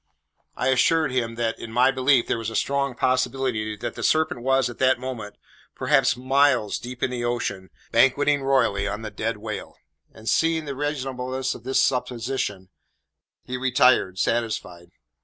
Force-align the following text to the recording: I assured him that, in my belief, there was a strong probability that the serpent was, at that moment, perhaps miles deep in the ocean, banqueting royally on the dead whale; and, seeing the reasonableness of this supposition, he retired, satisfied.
I 0.55 0.69
assured 0.69 1.11
him 1.11 1.35
that, 1.35 1.59
in 1.59 1.71
my 1.71 1.91
belief, 1.91 2.25
there 2.25 2.39
was 2.39 2.49
a 2.49 2.55
strong 2.55 2.95
probability 2.95 3.75
that 3.75 3.93
the 3.93 4.01
serpent 4.01 4.41
was, 4.41 4.67
at 4.67 4.79
that 4.79 4.97
moment, 4.97 5.35
perhaps 5.75 6.17
miles 6.17 6.79
deep 6.79 7.03
in 7.03 7.11
the 7.11 7.23
ocean, 7.23 7.69
banqueting 7.91 8.41
royally 8.41 8.87
on 8.87 9.03
the 9.03 9.11
dead 9.11 9.37
whale; 9.37 9.75
and, 10.11 10.27
seeing 10.27 10.65
the 10.65 10.75
reasonableness 10.75 11.53
of 11.53 11.63
this 11.65 11.79
supposition, 11.83 12.69
he 13.43 13.57
retired, 13.57 14.17
satisfied. 14.17 14.89